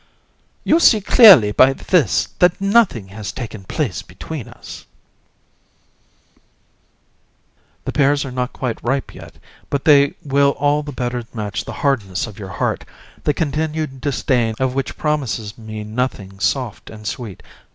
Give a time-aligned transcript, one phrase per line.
[0.01, 0.07] COUN.
[0.63, 4.77] You see clearly by this that nothing has taken place between us.
[4.77, 4.85] VISC.
[7.85, 9.35] "The pears are not quite ripe yet,
[9.69, 12.83] but they will all the better match the hardness of your heart,
[13.25, 17.43] the continued disdain of which promises me nothing soft and sweet.